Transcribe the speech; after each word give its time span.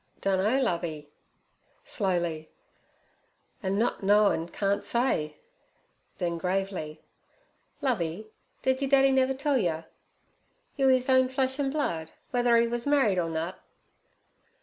'Dunno, 0.19 0.59
Lovey' 0.59 1.09
slowly, 1.83 2.49
'an' 3.61 3.77
nut 3.77 4.01
knowin' 4.01 4.49
can't 4.49 4.83
say.' 4.83 5.37
Then 6.17 6.39
gravely, 6.39 7.03
'Lovey, 7.83 8.31
did 8.63 8.81
yer 8.81 8.87
daddy 8.87 9.11
never 9.11 9.35
tell 9.35 9.59
yer, 9.59 9.85
you 10.75 10.89
'e's 10.89 11.07
own 11.07 11.29
flesh 11.29 11.59
an' 11.59 11.69
blood, 11.69 12.09
w'ether 12.31 12.57
'e 12.57 12.67
was 12.67 12.87
married 12.87 13.19
or 13.19 13.29
nut?' 13.29 13.59